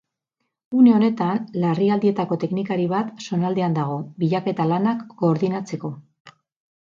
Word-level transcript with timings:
Une 0.83 0.93
honetan 0.99 1.43
larrialdietako 1.63 2.37
teknikari 2.43 2.87
bat 2.93 3.11
zonaldean 3.25 3.77
dago, 3.79 3.97
bilaketa 4.23 4.67
lanak 4.71 5.03
koordinatzeko. 5.23 5.93